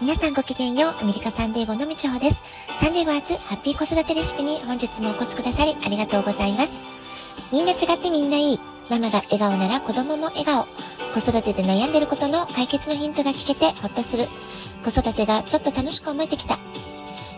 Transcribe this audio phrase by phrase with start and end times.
[0.00, 2.42] 皆さんごきげんよう、アメリカサンデーゴのみちほです。
[2.80, 6.80] サンデーゴ初ハッピー子育てレシピに本日もお越しくださりありがとうございます。
[7.52, 8.60] みんな違ってみんないい。
[8.88, 10.64] ママが笑顔なら子供も笑顔。
[11.12, 14.24] 子育てで悩んでることの解決のヒントが聞けてほっとする。
[14.82, 16.54] 子育てがちょっと楽しく思えてきた。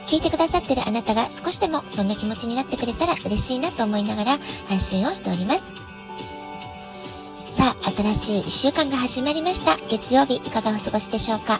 [0.07, 4.39] 聞いてくださってるあなたが少しでもそんな気持ちになってくれたら嬉しいなと思いながら
[4.69, 5.75] 配信をしております。
[7.51, 9.77] さあ、新しい1週間が始まりました。
[9.89, 11.59] 月曜日いかがお過ごしでしょうか？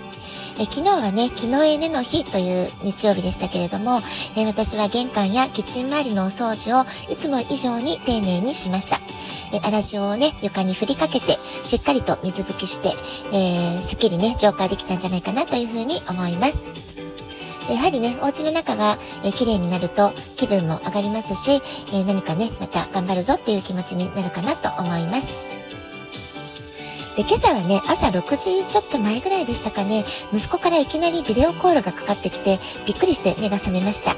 [0.59, 4.01] え昨日はね、昨日エネの日という日曜日でしたけれども、
[4.37, 9.01] え私は玄関やキッチン周りのお掃除をいつも以上に丁寧にしました。
[9.53, 12.91] え粗塩をね、床に振りかけて、しっかりと水拭きして、
[13.33, 16.69] えー、すっきりね、浄化できたんじゃないかなというふうに思います。
[17.71, 21.63] やはりね、お家の中が、え、綺麗になると気分も上がりますし、
[21.93, 25.52] え、何かね、また頑張るぞっていう気持ちになるかなと思います。
[27.23, 34.17] で、今朝はね、朝6時ちょっと前ぐらいでしたかね、息子からいきなりビデオコールがかかってきて、びっくりして目が覚めました。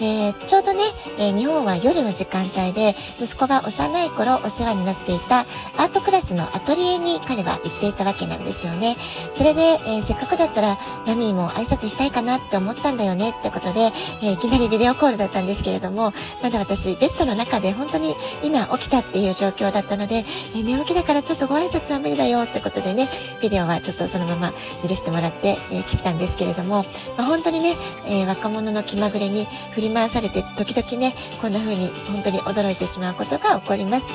[0.00, 0.82] えー、ちょうどね、
[1.18, 5.40] えー、日本は夜の時間帯で、息子が幼い頃お世話になっていた
[5.78, 8.96] アートクラスのアトリエに彼は行っていたわけなんですよね。
[9.34, 13.90] それで、えー、せっかくだったら、ラミーも挨拶したいかなって思ったんだよねってことで、
[14.22, 20.24] えいきなりビデオコールだったんですけれども、まだ私、ベッドの中で本当に今起きたっていう状況だったので、
[20.56, 23.08] え寝起きだからちょっとご挨拶は無理だよってことでね、
[23.42, 24.52] ビデオはちょっとそのまま
[24.86, 26.84] 許してもらって、えー、切ったんですけれども、
[27.16, 34.06] まあ、本当にね、えー、若者の気まぐれに振り回されて、時々ね、こんな風に本当に驚いてしまうことが起こります。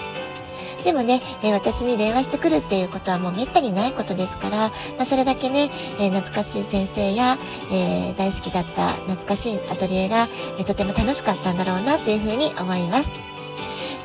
[0.84, 5.70] でもね、えー、私に電話してくるっていうことはもうめったにないことですから、まあ、それだけね、
[6.00, 7.38] えー、懐かしい先生や、
[7.72, 13.12] えー、大好きだった懐かしいアトリエが、えとても楽しかったんだろうなというふうに思います。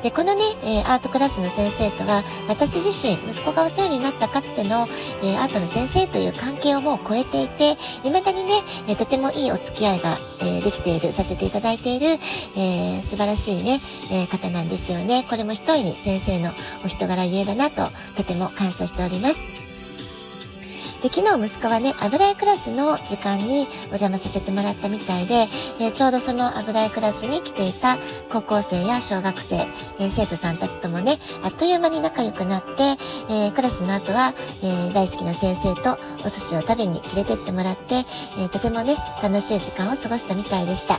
[0.05, 4.86] で、このね、え、アートクラスの先生とは、私自身、息子がお世話になったかつての、
[5.22, 8.52] え、アートの先生という関係をもう超えていて、未だにね、
[8.86, 12.19] え、とてもいいお付き合いが、えできている、させていただいている、
[12.58, 13.80] え素晴らしいね、
[14.12, 15.24] え方なんですよね。
[15.30, 16.52] これも一重に先生の
[16.84, 19.64] お人柄ゆえだなと、とても感謝しております。
[21.04, 25.44] で、昨日息子はね、油絵クラスの時間にお邪魔させてもらったみたいで、
[25.78, 27.98] え、ちょうどその油絵クラスに来ていた
[28.30, 29.56] 高校生や小学生、
[30.00, 32.70] え、生徒さんたちともね、あっという間に仲良くなって、
[33.30, 34.32] え、クラスの後は、
[34.62, 37.96] え大好きな先生とお寿司を食べに連れてってもらって、
[38.38, 40.98] えとてもね、楽しい時間を過ごしたみたいでした。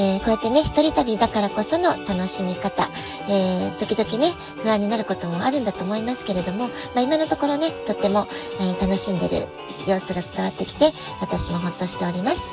[0.00, 2.88] えー、こうやってね、一人旅だからこその楽しみ方、
[3.28, 8.26] えー、時々ね、不安になることもあるんだと思いますけれども、まあ、今のところね、とっても、
[8.60, 9.46] えー、楽しんでる
[9.86, 10.86] 様子が伝わってきて、
[11.20, 12.48] 私もほっとしております。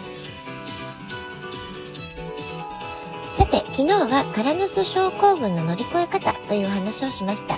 [3.38, 7.58] さて、昨日はカラヌス症候群の乗り越え方という話をしました。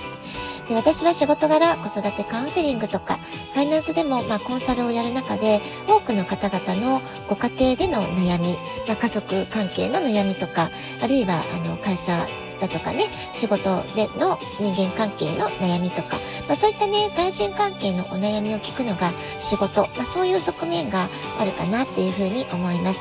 [0.70, 3.18] で私は仕事柄子育てカウンセリングとか
[3.60, 8.54] ファイナンスでも、まあ、コンサルをやる中で多くの方々のご家庭での悩み、
[8.88, 10.70] まあ、家族関係の悩みとか
[11.04, 12.26] あるいはあの会社
[12.60, 21.08] だとかね、仕事での人間関係の悩みとか、まあ、そういったね、対人関係のお悩みを聞くのが仕事、まあ、そういう側面が
[21.40, 23.00] あるかなっていうふうに思います。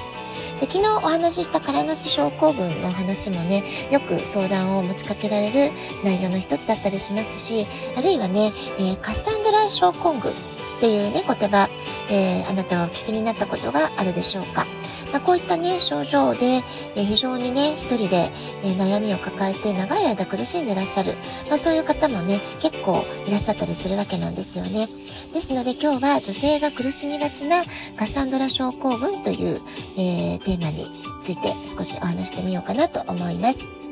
[0.61, 5.73] で昨日お話ししたカラノス症候群の話もね、よく相談を持ちかけられる
[6.05, 7.67] 内容の一つだったりしますし、
[7.97, 10.35] あるいはね、えー、カッサンドラ症候群っ
[10.81, 11.69] ていうね、言葉、
[12.11, 14.67] えー、あなたはお聞きになったことがあるでしょうか。
[15.13, 16.63] まあ、こういったね、症状で、
[16.97, 18.31] え非常にね、一人で、
[18.65, 21.15] え悩みを抱えて長い間苦しんでらっしゃる、
[21.49, 24.87] まあ、そういう方もね、結構いらっしゃったりするわけなんですよね。
[25.33, 27.63] ですので今日は女性が苦しみがちな
[27.97, 29.61] カサンドラ症候群という、
[29.97, 30.87] えー、テーマに
[31.23, 33.88] ついて少しお話してみようかなと思います。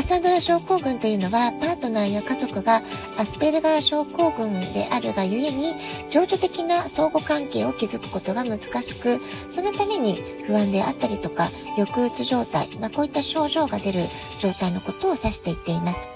[0.00, 2.80] カサンドラ症候群というのは、パートナーや家族が
[3.18, 5.74] アスペルガー症候群であるがゆえに、
[6.08, 14.00] 情緒的な相互関係を築くことが難しく、そのために不安であったりとか、抑うつ状態、まあ、こういった症状が出る
[14.40, 16.08] 状態のことを指していっています。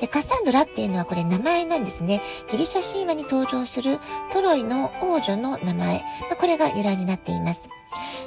[0.00, 2.22] で、カサンドラっていうのはこれ名前なんですね。
[2.52, 3.98] ギリシャ神話に登場する
[4.32, 5.98] トロイの王女の名前。
[5.98, 6.04] ま
[6.34, 7.68] あ、これが由来になっています。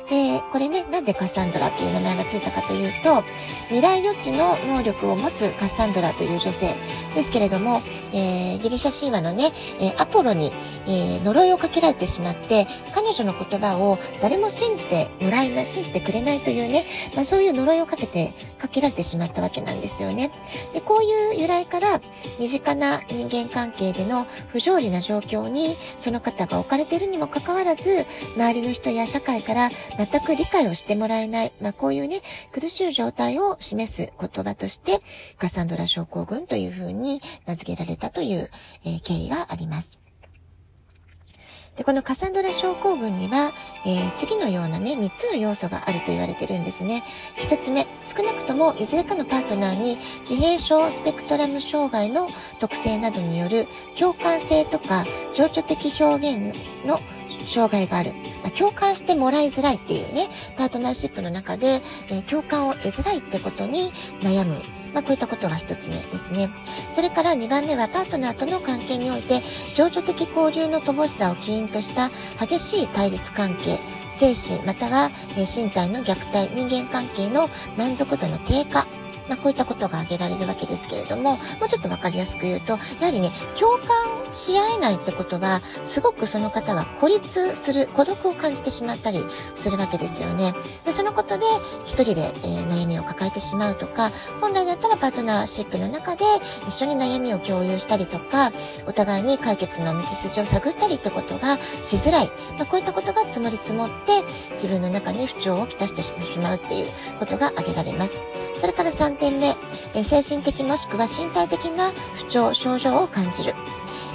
[0.09, 3.23] で、これね、なんでカサンドラっていう名前がついたかというと、
[3.67, 6.75] 未来予知の能力を持つカサンドラという女性
[7.13, 10.51] ですけれども、えー、ギリシャ神話のね、え、アポロに、
[10.87, 12.65] え、呪いをかけられてしまって、
[12.95, 16.83] 彼女の言葉を誰も信じてもらえない、信じてくれないというね、
[17.15, 18.31] まあ、そういう呪いをかけて、
[18.69, 20.29] かけられてしまったわけなんですよね。
[20.73, 21.99] で、こういう由来から、
[22.39, 28.05] 身近な人間関係での不条理な状況に、その方が置かれているにもかかわらず、
[28.35, 32.21] 周りの人や社会から全く理解をしてもらえない、まあ、こういうね、
[32.53, 35.01] 苦しい状態を示す言葉として、
[35.37, 38.51] カサンドラ症候群というふうに名付けられたという、
[38.85, 40.08] えー、経緯があります。
[41.79, 43.53] で、このカサンドラ症候群には、
[43.85, 47.05] えー、次のようなね、3つの要素があると言われてるんですね。
[47.37, 49.97] 1つ目、少なくともいずれかのパートナーに
[50.29, 52.27] 自閉症スペクトラム障害の
[52.59, 53.65] 特性などによる
[53.97, 56.99] 共感性とか情緒的表現の
[57.47, 58.11] 障害がある。
[58.43, 60.27] ま、共感してもらいづらいっていうね、
[60.57, 64.78] パートナーシップの中で、えー、共感を得づらいってことに悩む。
[64.93, 66.49] まあ、こういったことが1つ目ですね。
[66.93, 69.41] それから2番目はパートナーとの関係において、
[69.75, 72.09] 情緒的交流の乏しさを起因とした
[72.39, 73.77] 激しい対立関係、
[74.15, 78.85] 精神または、身体の虐待、人間関係の満足度の低下、
[79.29, 83.98] まあ、こういったことが挙げられるわけですけれども、もうちょっとわかりやすく言うと、やはりね、共感
[84.31, 90.53] し合えないってことは、すごくその方は孤立する、孤独を感じてしまったりするわけですよね。
[90.85, 91.45] で、そのことで
[91.85, 94.11] 一人で、えー、悩みを抱えてしまうとか、
[94.41, 96.25] 本来だったらパートナーシップの中で
[96.67, 98.51] 一緒に悩みを共有したりとか、
[98.85, 102.27] お互いに解決の道筋を探ったりってことがしづらい。
[102.57, 104.23] まあ、こういったことが積もり積もって、
[104.53, 106.11] 自分の中に不調をきたしてし
[106.41, 106.87] まうっていう
[107.17, 108.19] ことが挙げられます。
[108.55, 109.55] それから3点目、
[109.95, 113.53] え精神的もしくは身体的な不調、症状を感じる。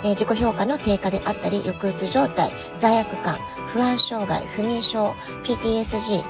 [0.04, 3.36] え自己評価の低下であったり、抑うつ状態、罪悪感、
[3.72, 6.22] 不安障害、不眠症、PTSG、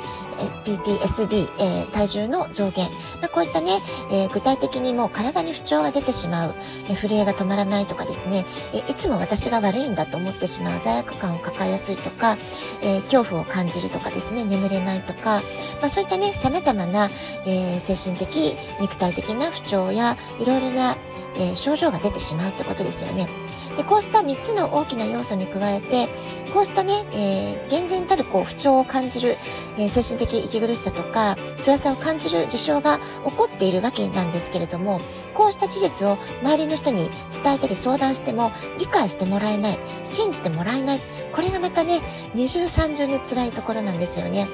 [0.65, 2.88] PTSD、えー、体重の増減、
[3.21, 3.79] まあ、こういったね、
[4.11, 6.55] えー、具体的にもう体に不調が出てしまう、
[6.88, 12.37] えー、震えが止まらないとかですね、えいつも私が悪いんだと思ってしまう罪悪感を抱えやすいとか、
[12.82, 15.43] え恐怖を感じるとかですね、眠れないとか、
[15.81, 17.09] まあ、そういったね、様々な、
[17.47, 20.97] え精神的、肉体的な不調や、いろいろな、
[21.37, 23.44] え症状が出てしまうってことですよね。
[23.76, 26.09] でこうした3つの大きな要素に加えて
[26.53, 29.37] こうしたね、えー、厳然たるこう不調を感じる、
[29.76, 35.00] えー、精神的息苦しさとか辛さを感じる事象が起こっているわけなんですけれども
[35.35, 37.11] こうした事実を周りの人に
[37.43, 41.00] 伝えたり相談しても理解してもらえない信じてもらえない
[41.32, 42.00] これがまたね
[42.35, 44.47] 二重三重に辛いところなんですよね。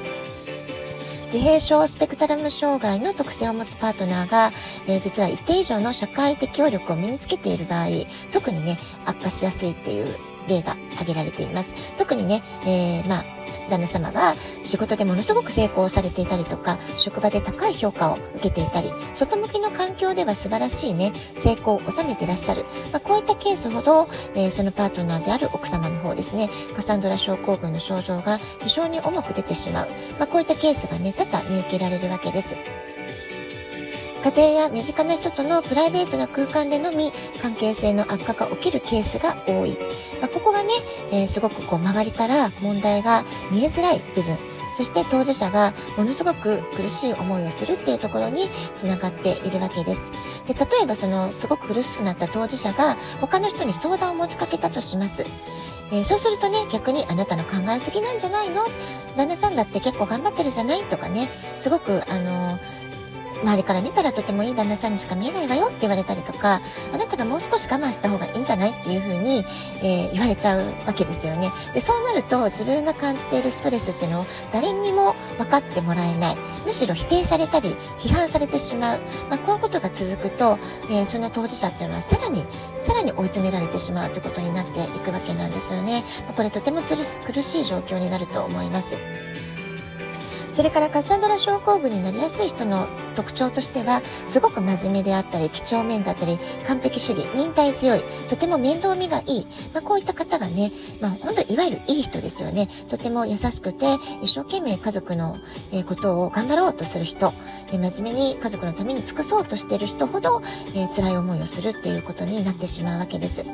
[1.32, 4.50] 自閉症スペクトラム障害の特性を持つパートナーが、
[4.88, 7.86] えー、実は一定以上の社会適応力を身につけている場合、
[8.32, 10.06] 特にね、悪化しやすいっていう
[10.48, 11.72] 例が挙げられています。
[11.96, 13.24] 特にね、えー、まあ、
[13.70, 22.64] 旦那様が仕事でものすごく成功されていたりとか、職場で高い評価を受けていたり、外向きの環境では素晴らしいね、成功を収めていらっしゃる。
[22.92, 29.86] まあ、こういったケースほど、えー、そのパートナーである奥様の方ですね、カサンドラ症候群の症状が非常に重く出てしまう。
[30.18, 32.56] まあ、こういったケースがね、多々見受けられるわけです。
[34.22, 39.78] 家庭や身近な人とのプライベートな空間でのみ関係性の悪化が起きるケースが多い。
[40.20, 40.68] まあ、ここがね、
[41.10, 44.36] えー、すごくこう周りから問題が見えづらい部分。
[44.76, 50.12] そして当事者がものすごく苦しい思いをするっていうところにつながっているわけです。
[50.46, 55.24] で例えばそのすごく苦しくなった当事者が他の人に相談を持ちかけたとします。
[55.92, 58.64] えー、そうするとね、逆にあなたの考えすぎなんじゃないの？
[59.16, 60.84] 旦那さんだって結構頑張ってるじゃない？
[60.84, 61.26] とかね、
[61.58, 62.79] すごくあのー
[63.42, 66.60] 周りから見たらとてもいい旦那さんにしか見えないわよって言われたりとか、
[66.92, 69.44] あなたがもう少し我慢した方がいいんじゃないっていう風に、
[69.82, 71.50] えー、言われちゃうわけですよね。
[71.74, 76.36] で、そうなると自分が感じているストレスっていうのを誰にも分かってもらえない。
[76.66, 79.00] むしろ否定されたり、批判されてしまう。
[79.30, 80.58] まあ、こういうことが続くと、
[80.90, 82.44] えー、その当事者っていうのはさらに、
[82.82, 86.02] さらに追い詰められてしまうということになっていくわけなんですよね。
[86.28, 88.96] まこれとても苦しい状況になると思います。
[90.52, 92.86] それからカサンドラ症候群になりやすい人の
[93.20, 98.00] 特徴としては、すごく真面目であったり、几帳面だったり、完璧主義、忍耐強い、
[98.30, 100.70] とても面倒見がいい、まあ、こういった方がね、
[101.02, 102.68] まあ、本当いわゆるいい人ですよね。
[102.88, 105.36] とても優しくて、一生懸命家族の、
[105.72, 107.32] えことを頑張ろうとする人、
[107.72, 110.42] え真面目に家族のために尽くそうとしている人ほど、
[110.74, 113.44] えー、辛い思いをするっていうことになってしまうわけです。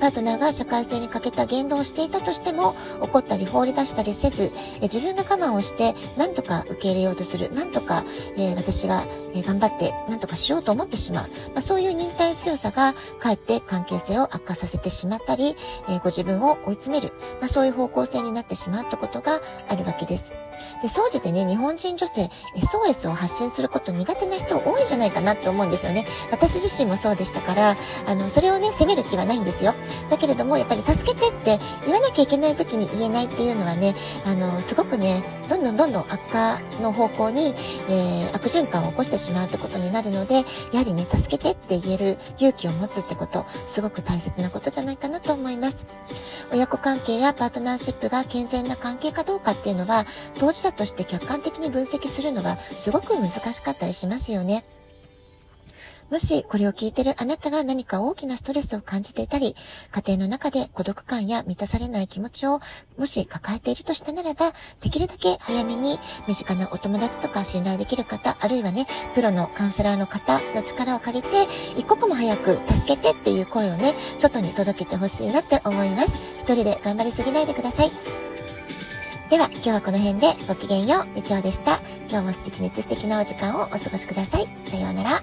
[0.00, 8.04] パートナーが社会性に欠けた言動をしていたとしても、怒ったり放り出したりせず、え自分が我慢をして、何とか受け入れようとする、何とか、
[8.36, 9.04] えー、私が、
[9.34, 11.28] え頑張って何とかしようと思ってしまう。
[11.54, 15.56] まあ、そういう忍耐強さが、かえって関係性を悪化させてしまったり、
[15.88, 20.32] えご自分を追い詰める、まあ、そういう方向性になってしまうってことがあるわけです。
[20.82, 26.06] で、総じてね、日本人女性、SOS を発信すること苦手な人多いんじゃないかなって思うんですよね。
[26.30, 29.74] 私自身もそうでしたから、あの、それをね、責める気はないんですよ。
[30.10, 33.94] だけれども、やっぱり助けてって言わなきゃいけない時に言えないっていうのはね、
[34.26, 37.54] あの、すごくね、どんどんどんどん悪化の方向に、
[37.88, 45.84] えー、悪循環を起こしてしまうってことになるので、やはりね、助けてって言える勇気を持つってこと、すごく大切なことじゃないかなと思います。
[46.52, 50.06] 親子関係やパートナーシップが健全な関係かどうかっていうのは、
[50.48, 54.64] 当事者として客観的に分析するのはすごく難しかったりしますよね。
[56.10, 59.54] もしこれを聞いてるあなたが何か大きなストレスを感じていたり、
[59.92, 62.62] 家庭の中で孤独感や満たされない気持ちを
[62.96, 76.12] もし抱えているとしたならば、できるだけ早めに身近なお友達とか信頼できる方、あるいはね、プロのカウンセラーの方の力を借りて、一刻も早く助けてっていう声をね、外に届けてほしいなって思います。
[76.36, 78.27] 一人で頑張りすぎないでください。
[79.30, 81.80] では、今日はこの辺でごきげんよう、みちおでした。
[82.08, 84.46] 今日も一日素敵なお時間をお過ごしください。
[84.46, 85.22] さようなら。